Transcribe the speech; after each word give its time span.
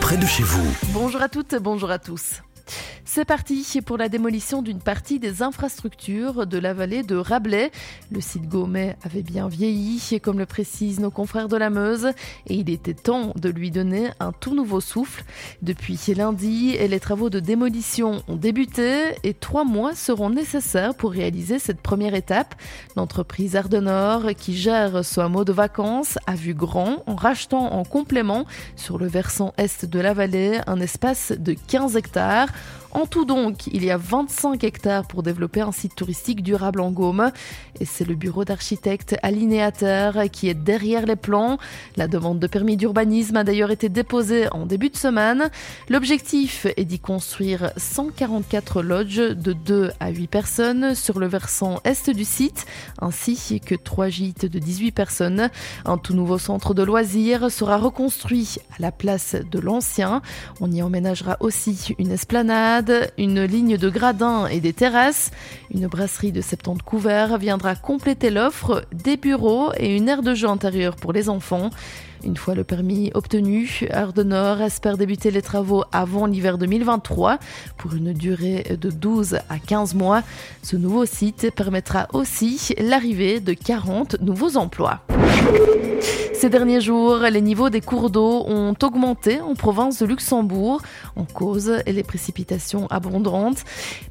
près 0.00 0.16
de 0.16 0.26
chez 0.26 0.42
vous. 0.42 0.76
Bonjour 0.92 1.22
à 1.22 1.28
toutes, 1.28 1.54
bonjour 1.54 1.90
à 1.90 1.98
tous. 1.98 2.42
C'est 3.12 3.24
parti 3.24 3.80
pour 3.84 3.96
la 3.96 4.08
démolition 4.08 4.62
d'une 4.62 4.78
partie 4.78 5.18
des 5.18 5.42
infrastructures 5.42 6.46
de 6.46 6.58
la 6.58 6.74
vallée 6.74 7.02
de 7.02 7.16
Rabelais. 7.16 7.72
Le 8.12 8.20
site 8.20 8.48
Gaumet 8.48 8.96
avait 9.02 9.24
bien 9.24 9.48
vieilli, 9.48 10.20
comme 10.22 10.38
le 10.38 10.46
précisent 10.46 11.00
nos 11.00 11.10
confrères 11.10 11.48
de 11.48 11.56
la 11.56 11.70
Meuse, 11.70 12.12
et 12.46 12.54
il 12.54 12.70
était 12.70 12.94
temps 12.94 13.32
de 13.34 13.48
lui 13.48 13.72
donner 13.72 14.10
un 14.20 14.30
tout 14.30 14.54
nouveau 14.54 14.80
souffle. 14.80 15.24
Depuis 15.60 15.98
lundi, 16.14 16.78
les 16.78 17.00
travaux 17.00 17.30
de 17.30 17.40
démolition 17.40 18.22
ont 18.28 18.36
débuté 18.36 19.00
et 19.24 19.34
trois 19.34 19.64
mois 19.64 19.96
seront 19.96 20.30
nécessaires 20.30 20.94
pour 20.94 21.10
réaliser 21.10 21.58
cette 21.58 21.80
première 21.80 22.14
étape. 22.14 22.54
L'entreprise 22.94 23.56
Ardenor, 23.56 24.36
qui 24.38 24.56
gère 24.56 25.02
hameau 25.16 25.44
de 25.44 25.52
vacances, 25.52 26.16
a 26.28 26.36
vu 26.36 26.54
grand 26.54 27.02
en 27.08 27.16
rachetant 27.16 27.72
en 27.72 27.82
complément 27.82 28.44
sur 28.76 28.98
le 28.98 29.08
versant 29.08 29.52
est 29.56 29.84
de 29.84 29.98
la 29.98 30.14
vallée 30.14 30.60
un 30.68 30.78
espace 30.78 31.32
de 31.36 31.56
15 31.66 31.96
hectares. 31.96 32.50
Tout 33.06 33.24
donc, 33.24 33.66
il 33.68 33.84
y 33.84 33.90
a 33.90 33.96
25 33.96 34.64
hectares 34.64 35.06
pour 35.06 35.22
développer 35.22 35.60
un 35.60 35.72
site 35.72 35.94
touristique 35.94 36.42
durable 36.42 36.80
en 36.80 36.90
Gaume. 36.90 37.30
Et 37.80 37.84
c'est 37.84 38.04
le 38.04 38.14
bureau 38.14 38.44
d'architecte 38.44 39.16
alinéateur 39.22 40.16
qui 40.32 40.48
est 40.48 40.54
derrière 40.54 41.06
les 41.06 41.16
plans. 41.16 41.58
La 41.96 42.08
demande 42.08 42.38
de 42.38 42.46
permis 42.46 42.76
d'urbanisme 42.76 43.36
a 43.36 43.44
d'ailleurs 43.44 43.70
été 43.70 43.88
déposée 43.88 44.48
en 44.52 44.66
début 44.66 44.90
de 44.90 44.96
semaine. 44.96 45.50
L'objectif 45.88 46.66
est 46.76 46.84
d'y 46.84 46.98
construire 46.98 47.70
144 47.76 48.82
lodges 48.82 49.16
de 49.16 49.52
2 49.52 49.92
à 50.00 50.10
8 50.10 50.26
personnes 50.26 50.94
sur 50.94 51.18
le 51.18 51.26
versant 51.26 51.80
est 51.84 52.10
du 52.10 52.24
site, 52.24 52.66
ainsi 53.00 53.60
que 53.60 53.74
3 53.74 54.08
gîtes 54.08 54.46
de 54.46 54.58
18 54.58 54.92
personnes. 54.92 55.50
Un 55.84 55.98
tout 55.98 56.14
nouveau 56.14 56.38
centre 56.38 56.74
de 56.74 56.82
loisirs 56.82 57.50
sera 57.50 57.76
reconstruit 57.76 58.56
à 58.76 58.82
la 58.82 58.92
place 58.92 59.34
de 59.34 59.58
l'ancien. 59.58 60.22
On 60.60 60.70
y 60.70 60.82
emménagera 60.82 61.36
aussi 61.40 61.94
une 61.98 62.10
esplanade 62.10 62.89
une 63.18 63.44
ligne 63.44 63.76
de 63.76 63.88
gradins 63.88 64.46
et 64.46 64.60
des 64.60 64.72
terrasses. 64.72 65.30
Une 65.72 65.86
brasserie 65.86 66.32
de 66.32 66.40
70 66.40 66.82
couverts 66.82 67.38
viendra 67.38 67.74
compléter 67.74 68.30
l'offre, 68.30 68.84
des 68.92 69.16
bureaux 69.16 69.72
et 69.76 69.96
une 69.96 70.08
aire 70.08 70.22
de 70.22 70.34
jeu 70.34 70.48
intérieure 70.48 70.96
pour 70.96 71.12
les 71.12 71.28
enfants. 71.28 71.70
Une 72.22 72.36
fois 72.36 72.54
le 72.54 72.64
permis 72.64 73.10
obtenu, 73.14 73.88
Nord 74.16 74.60
espère 74.60 74.98
débuter 74.98 75.30
les 75.30 75.42
travaux 75.42 75.84
avant 75.90 76.26
l'hiver 76.26 76.58
2023 76.58 77.38
pour 77.78 77.94
une 77.94 78.12
durée 78.12 78.76
de 78.78 78.90
12 78.90 79.38
à 79.48 79.58
15 79.58 79.94
mois. 79.94 80.22
Ce 80.62 80.76
nouveau 80.76 81.06
site 81.06 81.50
permettra 81.54 82.08
aussi 82.12 82.74
l'arrivée 82.78 83.40
de 83.40 83.54
40 83.54 84.20
nouveaux 84.20 84.56
emplois. 84.56 85.00
Ces 86.40 86.48
derniers 86.48 86.80
jours, 86.80 87.18
les 87.18 87.42
niveaux 87.42 87.68
des 87.68 87.82
cours 87.82 88.08
d'eau 88.08 88.46
ont 88.48 88.74
augmenté 88.82 89.42
en 89.42 89.54
province 89.54 89.98
de 89.98 90.06
Luxembourg, 90.06 90.80
en 91.14 91.26
cause 91.26 91.82
les 91.86 92.02
précipitations 92.02 92.86
abondantes. 92.86 93.58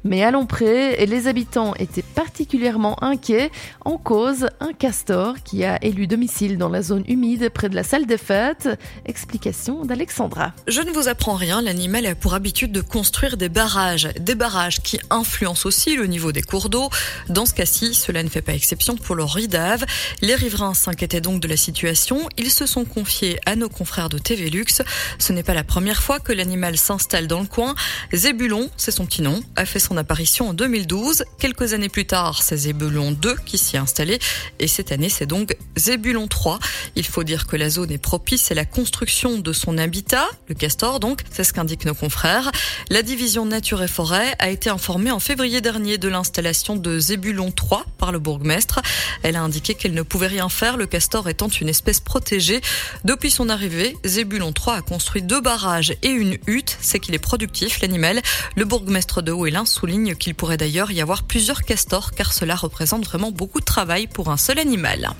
Mais 0.04 0.22
à 0.22 0.30
Lompré, 0.30 1.04
les 1.06 1.26
habitants 1.26 1.74
étaient 1.74 2.04
particulièrement 2.04 3.02
inquiets, 3.02 3.50
en 3.84 3.98
cause 3.98 4.46
un 4.60 4.72
castor 4.72 5.42
qui 5.42 5.64
a 5.64 5.84
élu 5.84 6.06
domicile 6.06 6.56
dans 6.56 6.68
la 6.68 6.82
zone 6.82 7.02
humide 7.08 7.48
près 7.48 7.68
de 7.68 7.74
la 7.74 7.82
salle 7.82 8.06
des 8.06 8.16
fêtes. 8.16 8.68
Explication 9.06 9.84
d'Alexandra. 9.84 10.52
Je 10.68 10.82
ne 10.82 10.92
vous 10.92 11.08
apprends 11.08 11.34
rien, 11.34 11.60
l'animal 11.60 12.06
a 12.06 12.14
pour 12.14 12.34
habitude 12.34 12.70
de 12.70 12.80
construire 12.80 13.38
des 13.38 13.48
barrages, 13.48 14.08
des 14.20 14.36
barrages 14.36 14.82
qui 14.82 15.00
influencent 15.10 15.66
aussi 15.66 15.96
le 15.96 16.06
niveau 16.06 16.30
des 16.30 16.42
cours 16.42 16.68
d'eau. 16.68 16.90
Dans 17.28 17.44
ce 17.44 17.54
cas-ci, 17.54 17.92
cela 17.92 18.22
ne 18.22 18.28
fait 18.28 18.40
pas 18.40 18.54
exception 18.54 18.94
pour 18.94 19.16
le 19.16 19.24
Ridave. 19.24 19.84
Les 20.22 20.36
riverains 20.36 20.74
s'inquiétaient 20.74 21.19
donc 21.20 21.40
de 21.40 21.48
la 21.48 21.56
situation 21.56 22.28
ils 22.36 22.50
se 22.50 22.66
sont 22.66 22.84
confiés 22.84 23.38
à 23.46 23.56
nos 23.56 23.68
confrères 23.68 24.08
de 24.08 24.18
TV 24.18 24.50
Lux. 24.50 24.82
Ce 25.18 25.32
n'est 25.32 25.42
pas 25.42 25.54
la 25.54 25.64
première 25.64 26.02
fois 26.02 26.20
que 26.20 26.32
l'animal 26.32 26.76
s'installe 26.76 27.26
dans 27.26 27.40
le 27.40 27.46
coin. 27.46 27.74
Zébulon, 28.12 28.70
c'est 28.76 28.90
son 28.90 29.06
petit 29.06 29.22
nom, 29.22 29.42
a 29.56 29.66
fait 29.66 29.78
son 29.78 29.96
apparition 29.96 30.48
en 30.48 30.54
2012. 30.54 31.24
Quelques 31.38 31.72
années 31.72 31.88
plus 31.88 32.06
tard, 32.06 32.42
c'est 32.42 32.56
Zébulon 32.56 33.12
2 33.12 33.36
qui 33.44 33.58
s'y 33.58 33.76
est 33.76 33.78
installé. 33.78 34.18
Et 34.58 34.68
cette 34.68 34.92
année, 34.92 35.08
c'est 35.08 35.26
donc 35.26 35.56
Zébulon 35.76 36.28
3. 36.28 36.58
Il 36.96 37.06
faut 37.06 37.24
dire 37.24 37.46
que 37.46 37.56
la 37.56 37.70
zone 37.70 37.90
est 37.90 37.98
propice 37.98 38.50
à 38.50 38.54
la 38.54 38.64
construction 38.64 39.38
de 39.38 39.52
son 39.52 39.78
habitat, 39.78 40.28
le 40.48 40.54
castor 40.54 41.00
donc, 41.00 41.22
c'est 41.30 41.44
ce 41.44 41.52
qu'indiquent 41.52 41.84
nos 41.84 41.94
confrères. 41.94 42.50
La 42.90 43.02
division 43.02 43.44
nature 43.44 43.82
et 43.82 43.88
forêt 43.88 44.34
a 44.38 44.50
été 44.50 44.70
informée 44.70 45.10
en 45.10 45.20
février 45.20 45.60
dernier 45.60 45.98
de 45.98 46.08
l'installation 46.08 46.76
de 46.76 46.98
Zébulon 46.98 47.50
3 47.50 47.84
par 47.98 48.12
le 48.12 48.18
bourgmestre. 48.18 48.80
Elle 49.22 49.36
a 49.36 49.42
indiqué 49.42 49.74
qu'elle 49.74 49.94
ne 49.94 50.02
pouvait 50.02 50.26
rien 50.26 50.48
faire, 50.48 50.76
le 50.76 50.86
castor 50.86 51.09
étant 51.28 51.48
une 51.48 51.68
espèce 51.68 52.00
protégé. 52.00 52.60
Depuis 53.04 53.30
son 53.30 53.48
arrivée, 53.48 53.96
Zébulon 54.04 54.52
3 54.52 54.76
a 54.76 54.82
construit 54.82 55.22
deux 55.22 55.40
barrages 55.40 55.94
et 56.02 56.08
une 56.08 56.38
hutte. 56.46 56.78
C'est 56.80 57.00
qu'il 57.00 57.14
est 57.14 57.18
productif, 57.18 57.80
l'animal. 57.80 58.22
Le 58.56 58.64
bourgmestre 58.64 59.22
de 59.22 59.32
Haut-Élin 59.32 59.64
souligne 59.64 60.14
qu'il 60.14 60.34
pourrait 60.34 60.56
d'ailleurs 60.56 60.90
y 60.90 61.00
avoir 61.00 61.24
plusieurs 61.24 61.62
castors 61.62 62.12
car 62.12 62.32
cela 62.32 62.54
représente 62.54 63.04
vraiment 63.04 63.30
beaucoup 63.32 63.60
de 63.60 63.64
travail 63.64 64.06
pour 64.06 64.30
un 64.30 64.36
seul 64.36 64.58
animal. 64.58 65.10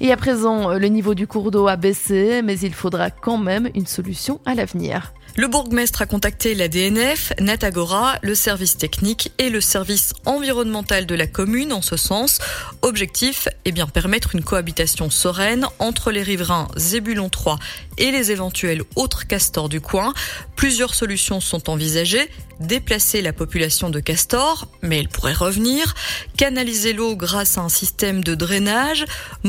Et 0.00 0.12
à 0.12 0.16
présent, 0.16 0.74
le 0.74 0.88
niveau 0.88 1.14
du 1.14 1.26
cours 1.26 1.50
d'eau 1.50 1.68
a 1.68 1.76
baissé, 1.76 2.42
mais 2.42 2.58
il 2.58 2.74
faudra 2.74 3.10
quand 3.10 3.38
même 3.38 3.70
une 3.74 3.86
solution 3.86 4.40
à 4.44 4.54
l'avenir. 4.54 5.12
Le 5.36 5.48
bourgmestre 5.48 6.00
a 6.00 6.06
contacté 6.06 6.54
la 6.54 6.68
DNF, 6.68 7.32
Natagora, 7.40 8.14
le 8.22 8.36
service 8.36 8.76
technique 8.76 9.32
et 9.38 9.50
le 9.50 9.60
service 9.60 10.12
environnemental 10.26 11.06
de 11.06 11.14
la 11.16 11.26
commune 11.26 11.72
en 11.72 11.82
ce 11.82 11.96
sens. 11.96 12.38
Objectif, 12.82 13.48
eh 13.64 13.72
bien, 13.72 13.88
permettre 13.88 14.36
une 14.36 14.44
cohabitation 14.44 15.10
sereine 15.10 15.66
entre 15.80 16.12
les 16.12 16.22
riverains 16.22 16.68
Zébulon 16.76 17.30
3 17.30 17.58
et 17.98 18.12
les 18.12 18.30
éventuels 18.30 18.82
autres 18.94 19.26
castors 19.26 19.68
du 19.68 19.80
coin. 19.80 20.14
Plusieurs 20.54 20.94
solutions 20.94 21.40
sont 21.40 21.68
envisagées. 21.68 22.30
Déplacer 22.60 23.20
la 23.20 23.32
population 23.32 23.90
de 23.90 23.98
castors, 23.98 24.68
mais 24.82 25.00
elle 25.00 25.08
pourrait 25.08 25.32
revenir. 25.32 25.94
Canaliser 26.36 26.92
l'eau 26.92 27.16
grâce 27.16 27.58
à 27.58 27.62
un 27.62 27.68
système 27.68 28.22
de 28.22 28.36
drainage. 28.36 29.04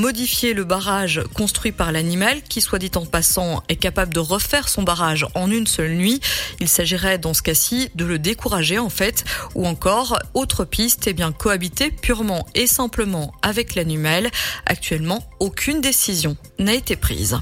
Modifier 0.05 0.53
le 0.53 0.65
barrage 0.65 1.23
construit 1.33 1.71
par 1.71 1.91
l'animal 1.91 2.43
qui, 2.43 2.61
soit 2.61 2.77
dit 2.77 2.91
en 2.93 3.07
passant, 3.07 3.63
est 3.69 3.75
capable 3.75 4.13
de 4.13 4.19
refaire 4.19 4.69
son 4.69 4.83
barrage 4.83 5.25
en 5.33 5.49
une 5.49 5.65
seule 5.65 5.93
nuit. 5.93 6.21
Il 6.59 6.67
s'agirait 6.67 7.17
dans 7.17 7.33
ce 7.33 7.41
cas-ci 7.41 7.89
de 7.95 8.05
le 8.05 8.19
décourager 8.19 8.77
en 8.77 8.89
fait. 8.89 9.23
Ou 9.55 9.65
encore, 9.65 10.19
autre 10.35 10.63
piste, 10.63 11.07
eh 11.07 11.13
bien 11.13 11.31
cohabiter 11.31 11.89
purement 11.89 12.45
et 12.53 12.67
simplement 12.67 13.33
avec 13.41 13.73
l'animal. 13.73 14.29
Actuellement, 14.67 15.27
aucune 15.39 15.81
décision 15.81 16.37
n'a 16.59 16.75
été 16.75 16.95
prise. 16.95 17.39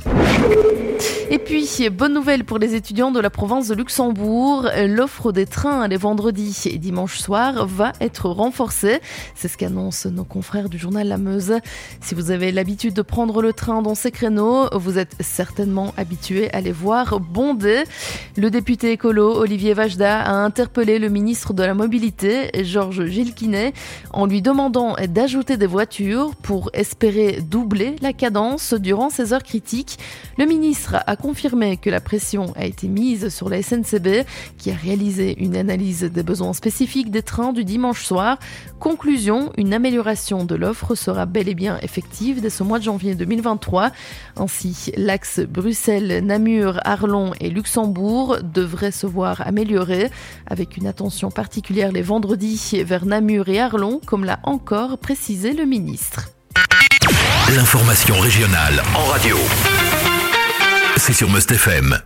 Et 1.29 1.39
puis, 1.39 1.89
bonne 1.89 2.13
nouvelle 2.13 2.43
pour 2.43 2.59
les 2.59 2.75
étudiants 2.75 3.11
de 3.11 3.19
la 3.19 3.29
province 3.29 3.67
de 3.67 3.75
Luxembourg, 3.75 4.69
l'offre 4.87 5.31
des 5.31 5.45
trains 5.45 5.87
les 5.87 5.97
vendredis 5.97 6.63
et 6.65 6.77
dimanche 6.77 7.17
soir 7.19 7.65
va 7.65 7.93
être 8.01 8.29
renforcée. 8.29 8.99
C'est 9.35 9.47
ce 9.47 9.57
qu'annoncent 9.57 10.09
nos 10.09 10.23
confrères 10.23 10.69
du 10.69 10.77
journal 10.77 11.07
La 11.07 11.17
Meuse. 11.17 11.55
Si 12.01 12.15
vous 12.15 12.31
avez 12.31 12.51
l'habitude 12.51 12.93
de 12.93 13.01
prendre 13.01 13.41
le 13.41 13.53
train 13.53 13.81
dans 13.81 13.95
ces 13.95 14.11
créneaux, 14.11 14.67
vous 14.73 14.97
êtes 14.97 15.15
certainement 15.19 15.93
habitué 15.97 16.51
à 16.53 16.61
les 16.61 16.71
voir 16.71 17.19
bondés. 17.19 17.83
Le 18.37 18.49
député 18.49 18.91
écolo 18.91 19.35
Olivier 19.35 19.73
Vajda 19.73 20.21
a 20.21 20.33
interpellé 20.33 20.99
le 20.99 21.09
ministre 21.09 21.53
de 21.53 21.63
la 21.63 21.73
Mobilité, 21.73 22.51
Georges 22.63 23.05
Gilquinet, 23.05 23.73
en 24.11 24.25
lui 24.25 24.41
demandant 24.41 24.95
d'ajouter 25.07 25.57
des 25.57 25.67
voitures 25.67 26.35
pour 26.35 26.69
espérer 26.73 27.39
doubler 27.41 27.95
la 28.01 28.13
cadence 28.13 28.73
durant 28.73 29.09
ces 29.09 29.33
heures 29.33 29.43
critiques. 29.43 29.97
Le 30.37 30.45
a 30.93 31.15
confirmé 31.15 31.77
que 31.77 31.89
la 31.89 32.01
pression 32.01 32.53
a 32.55 32.65
été 32.65 32.87
mise 32.87 33.29
sur 33.29 33.49
la 33.49 33.61
SNCB 33.61 34.25
qui 34.57 34.71
a 34.71 34.75
réalisé 34.75 35.41
une 35.41 35.55
analyse 35.55 36.03
des 36.03 36.23
besoins 36.23 36.53
spécifiques 36.53 37.11
des 37.11 37.21
trains 37.21 37.53
du 37.53 37.63
dimanche 37.63 38.03
soir. 38.03 38.37
Conclusion, 38.79 39.51
une 39.57 39.73
amélioration 39.73 40.45
de 40.45 40.55
l'offre 40.55 40.95
sera 40.95 41.25
bel 41.25 41.47
et 41.47 41.55
bien 41.55 41.77
effective 41.81 42.41
dès 42.41 42.49
ce 42.49 42.63
mois 42.63 42.79
de 42.79 42.83
janvier 42.83 43.15
2023. 43.15 43.91
Ainsi, 44.37 44.91
l'axe 44.97 45.39
Bruxelles, 45.39 46.23
Namur, 46.25 46.79
Arlon 46.83 47.33
et 47.39 47.49
Luxembourg 47.49 48.37
devrait 48.43 48.91
se 48.91 49.07
voir 49.07 49.45
amélioré 49.47 50.09
avec 50.47 50.77
une 50.77 50.87
attention 50.87 51.31
particulière 51.31 51.91
les 51.91 52.01
vendredis 52.01 52.83
vers 52.83 53.05
Namur 53.05 53.49
et 53.49 53.59
Arlon, 53.59 54.01
comme 54.05 54.25
l'a 54.25 54.39
encore 54.43 54.97
précisé 54.97 55.53
le 55.53 55.65
ministre. 55.65 56.29
L'information 57.49 58.19
régionale 58.19 58.81
en 58.95 59.05
radio. 59.05 59.37
C'est 61.05 61.11
sur 61.11 61.29
Must 61.29 61.51
FM. 61.51 61.99